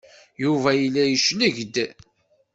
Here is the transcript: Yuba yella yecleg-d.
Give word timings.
Yuba 0.43 0.69
yella 0.79 1.03
yecleg-d. 1.05 1.75